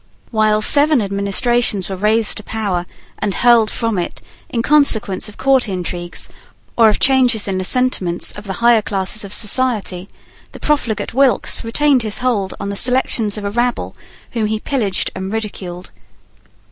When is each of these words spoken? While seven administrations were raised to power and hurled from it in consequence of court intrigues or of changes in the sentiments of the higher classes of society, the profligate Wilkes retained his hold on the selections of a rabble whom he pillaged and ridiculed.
While 0.31 0.63
seven 0.63 0.99
administrations 0.99 1.87
were 1.87 1.95
raised 1.95 2.37
to 2.37 2.43
power 2.43 2.87
and 3.19 3.35
hurled 3.35 3.69
from 3.69 3.99
it 3.99 4.19
in 4.49 4.63
consequence 4.63 5.29
of 5.29 5.37
court 5.37 5.69
intrigues 5.69 6.27
or 6.75 6.89
of 6.89 6.97
changes 6.97 7.47
in 7.47 7.59
the 7.59 7.63
sentiments 7.63 8.31
of 8.31 8.45
the 8.45 8.53
higher 8.65 8.81
classes 8.81 9.23
of 9.23 9.31
society, 9.31 10.07
the 10.53 10.59
profligate 10.59 11.13
Wilkes 11.13 11.63
retained 11.63 12.01
his 12.01 12.17
hold 12.17 12.55
on 12.59 12.69
the 12.69 12.75
selections 12.75 13.37
of 13.37 13.45
a 13.45 13.51
rabble 13.51 13.95
whom 14.31 14.47
he 14.47 14.59
pillaged 14.59 15.11
and 15.13 15.31
ridiculed. 15.31 15.91